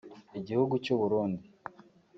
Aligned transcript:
Igihugu 0.39 0.73
cy’u 0.83 0.95
Burundi 1.01 1.45